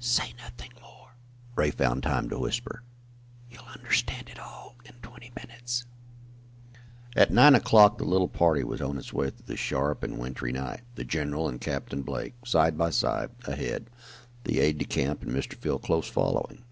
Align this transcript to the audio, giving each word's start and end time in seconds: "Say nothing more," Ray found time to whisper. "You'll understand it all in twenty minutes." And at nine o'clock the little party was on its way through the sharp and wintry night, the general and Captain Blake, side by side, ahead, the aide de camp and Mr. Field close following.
"Say 0.00 0.34
nothing 0.36 0.72
more," 0.82 1.16
Ray 1.56 1.70
found 1.70 2.02
time 2.02 2.28
to 2.28 2.38
whisper. 2.38 2.82
"You'll 3.50 3.64
understand 3.74 4.28
it 4.28 4.38
all 4.38 4.76
in 4.84 4.92
twenty 5.00 5.32
minutes." 5.34 5.86
And 7.14 7.22
at 7.22 7.30
nine 7.32 7.54
o'clock 7.54 7.96
the 7.96 8.04
little 8.04 8.28
party 8.28 8.62
was 8.64 8.82
on 8.82 8.98
its 8.98 9.14
way 9.14 9.30
through 9.30 9.46
the 9.46 9.56
sharp 9.56 10.02
and 10.02 10.18
wintry 10.18 10.52
night, 10.52 10.82
the 10.96 11.04
general 11.04 11.48
and 11.48 11.58
Captain 11.58 12.02
Blake, 12.02 12.34
side 12.44 12.76
by 12.76 12.90
side, 12.90 13.30
ahead, 13.46 13.88
the 14.44 14.60
aide 14.60 14.76
de 14.76 14.84
camp 14.84 15.22
and 15.22 15.32
Mr. 15.32 15.54
Field 15.54 15.82
close 15.82 16.06
following. 16.06 16.64